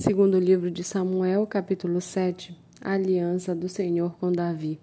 [0.00, 4.80] Segundo livro de Samuel, capítulo 7, a aliança do Senhor com Davi.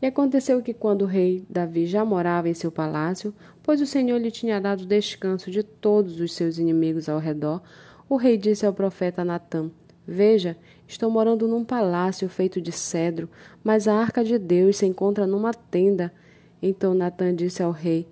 [0.00, 4.16] E aconteceu que quando o rei Davi já morava em seu palácio, pois o Senhor
[4.16, 7.60] lhe tinha dado descanso de todos os seus inimigos ao redor,
[8.08, 9.72] o rei disse ao profeta Natã:
[10.06, 13.28] Veja, estou morando num palácio feito de cedro,
[13.64, 16.12] mas a arca de Deus se encontra numa tenda.
[16.62, 18.06] Então Natã disse ao rei: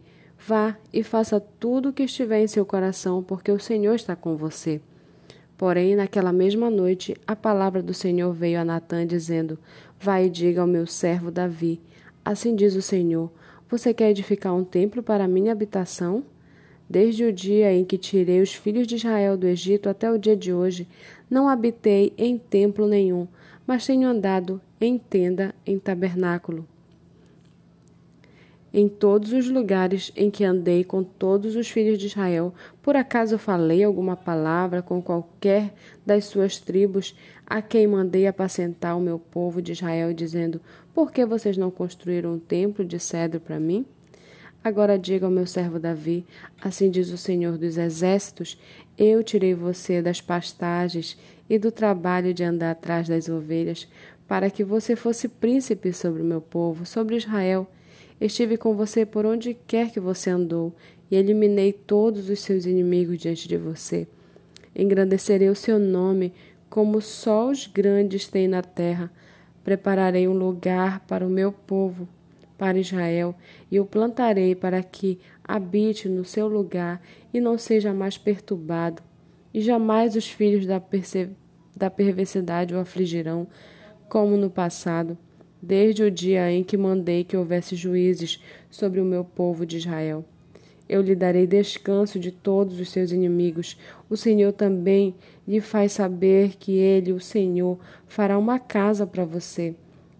[0.45, 4.37] Vá e faça tudo o que estiver em seu coração, porque o Senhor está com
[4.37, 4.81] você.
[5.57, 9.59] Porém, naquela mesma noite, a palavra do Senhor veio a Natã, dizendo:
[9.99, 11.81] Vai e diga ao meu servo Davi:
[12.25, 13.31] Assim diz o Senhor:
[13.71, 16.25] Você quer edificar um templo para a minha habitação?
[16.89, 20.37] Desde o dia em que tirei os filhos de Israel do Egito até o dia
[20.37, 20.87] de hoje,
[21.29, 23.27] não habitei em templo nenhum,
[23.67, 26.67] mas tenho andado em tenda, em tabernáculo
[28.77, 33.39] em todos os lugares em que andei com todos os filhos de Israel, por acaso
[33.39, 35.73] falei alguma palavra com qualquer
[36.05, 40.61] das suas tribos, a quem mandei apacentar o meu povo de Israel, dizendo:
[40.93, 43.87] Por que vocês não construíram um templo de cedro para mim?
[44.63, 46.27] Agora diga ao meu servo Davi:
[46.61, 48.61] Assim diz o Senhor dos Exércitos:
[48.99, 51.17] Eu tirei você das pastagens
[51.49, 53.89] e do trabalho de andar atrás das ovelhas,
[54.29, 57.67] para que você fosse príncipe sobre o meu povo, sobre Israel.
[58.21, 60.75] Estive com você por onde quer que você andou,
[61.11, 64.09] e eliminei todos os seus inimigos diante de você.
[64.75, 66.33] Engrandecerei o seu nome,
[66.69, 69.11] como só os grandes têm na terra.
[69.63, 72.09] Prepararei um lugar para o meu povo,
[72.59, 73.35] para Israel,
[73.71, 77.01] e o plantarei para que habite no seu lugar
[77.33, 79.03] e não seja mais perturbado.
[79.53, 80.83] E jamais os filhos da,
[81.77, 83.47] da perversidade o afligirão,
[84.09, 85.17] como no passado
[85.67, 90.25] desde o dia em que mandei que houvesse juízes sobre o meu povo de Israel.
[90.89, 93.77] Eu lhe darei descanso de todos os seus inimigos.
[94.09, 99.75] O Senhor também lhe faz saber que ele, o Senhor, fará uma casa para você.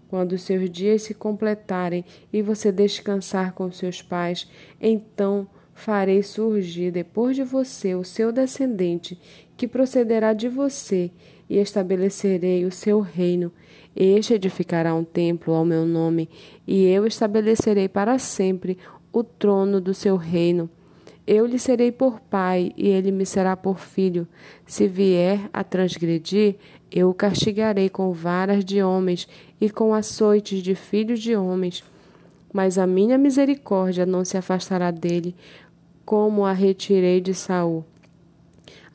[0.09, 4.51] Quando os seus dias se completarem e você descansar com seus pais,
[4.81, 9.21] então farei surgir depois de você o seu descendente,
[9.57, 11.11] que procederá de você,
[11.49, 13.53] e estabelecerei o seu reino.
[13.95, 16.29] Este edificará um templo ao meu nome,
[16.67, 18.77] e eu estabelecerei para sempre
[19.13, 20.69] o trono do seu reino.
[21.27, 24.29] Eu lhe serei por pai, e ele me será por filho.
[24.67, 26.57] Se vier a transgredir,
[26.91, 29.27] eu o castigarei com varas de homens
[29.61, 31.83] e com açoites de filhos de homens.
[32.53, 35.35] Mas a minha misericórdia não se afastará dele,
[36.05, 37.85] como a retirei de Saul,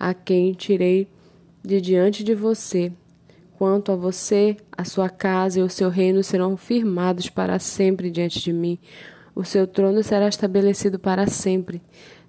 [0.02, 1.08] a quem tirei
[1.64, 2.92] de diante de você
[3.62, 8.40] Quanto a você, a sua casa e o seu reino serão firmados para sempre diante
[8.40, 8.80] de mim.
[9.36, 11.80] O seu trono será estabelecido para sempre,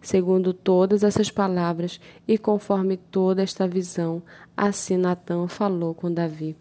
[0.03, 4.23] segundo todas essas palavras e conforme toda esta visão.
[4.55, 6.55] Assim Natã falou com Davi.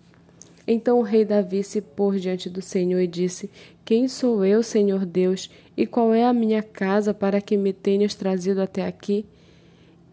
[0.66, 3.52] Então o rei Davi se pôs diante do Senhor e disse:
[3.84, 8.16] Quem sou eu, Senhor Deus, e qual é a minha casa para que me tenhas
[8.16, 9.26] trazido até aqui?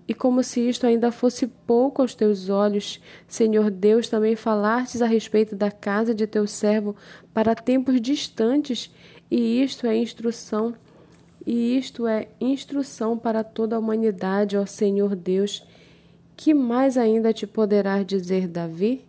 [0.08, 5.06] E como se isto ainda fosse pouco aos teus olhos, Senhor Deus, também falastes a
[5.06, 6.96] respeito da casa de teu servo
[7.34, 8.90] para tempos distantes,
[9.30, 10.74] e isto é instrução,
[11.46, 15.62] e isto é instrução para toda a humanidade, ó Senhor Deus.
[16.34, 19.04] Que mais ainda te poderás dizer, Davi?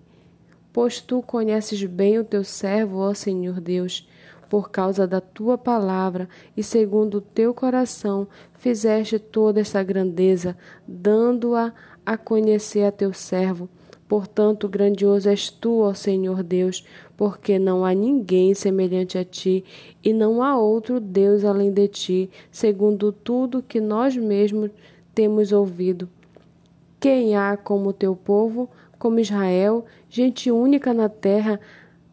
[0.73, 4.05] Pois tu conheces bem o teu servo, ó Senhor Deus
[4.49, 6.27] por causa da tua palavra
[6.57, 11.71] e segundo o teu coração fizeste toda esta grandeza, dando-a
[12.05, 13.69] a conhecer a teu servo.
[14.07, 16.83] Portanto, grandioso és tu, ó Senhor Deus,
[17.15, 19.63] porque não há ninguém semelhante a ti,
[20.03, 24.71] e não há outro Deus além de ti, segundo tudo que nós mesmos
[25.13, 26.09] temos ouvido.
[26.99, 28.67] Quem há como teu povo,
[28.97, 31.59] como Israel, gente única na terra,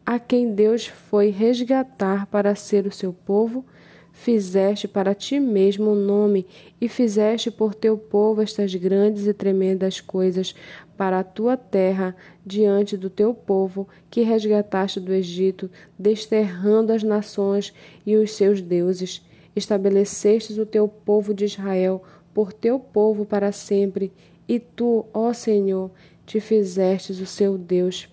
[0.07, 3.65] a quem Deus foi resgatar para ser o seu povo,
[4.13, 6.47] fizeste para ti mesmo um nome
[6.79, 10.55] e fizeste por teu povo estas grandes e tremendas coisas
[10.95, 12.15] para a tua terra
[12.45, 15.69] diante do teu povo que resgataste do Egito,
[15.99, 17.73] desterrando as nações
[18.05, 19.21] e os seus deuses.
[19.53, 22.01] Estabelecestes o teu povo de Israel
[22.33, 24.13] por teu povo para sempre,
[24.47, 25.91] e tu, ó Senhor,
[26.25, 28.07] te fizestes o seu Deus.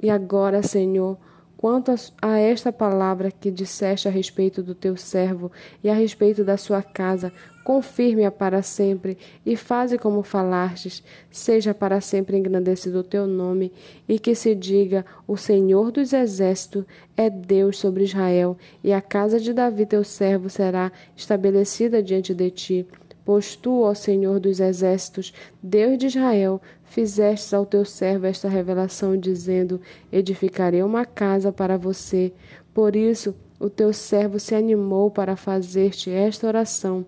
[0.00, 1.16] E agora, Senhor,
[1.58, 5.50] Quanto a esta palavra que disseste a respeito do teu servo
[5.82, 7.32] e a respeito da sua casa,
[7.64, 11.02] confirme-a para sempre e faze como falastes,
[11.32, 13.72] seja para sempre engrandecido o teu nome,
[14.08, 16.84] e que se diga: O Senhor dos exércitos
[17.16, 22.52] é Deus sobre Israel, e a casa de Davi teu servo será estabelecida diante de
[22.52, 22.86] ti
[23.28, 29.18] Pois tu, ó Senhor dos exércitos, Deus de Israel, fizestes ao teu servo esta revelação,
[29.18, 32.32] dizendo: Edificarei uma casa para você.
[32.72, 37.04] Por isso, o teu servo se animou para fazer-te esta oração.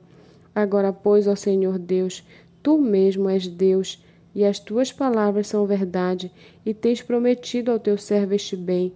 [0.55, 2.23] Agora, pois, ó Senhor Deus,
[2.63, 6.31] tu mesmo és Deus, e as tuas palavras são verdade,
[6.67, 8.93] e tens prometido ao teu servo este bem.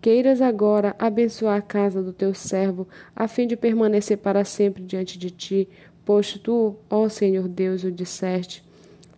[0.00, 5.18] Queiras agora abençoar a casa do teu servo, a fim de permanecer para sempre diante
[5.18, 5.68] de ti,
[6.08, 8.64] pois tu, ó Senhor Deus, o disseste.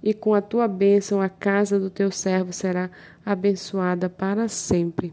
[0.02, 2.90] E com a tua bênção a casa do teu servo será
[3.24, 5.12] abençoada para sempre.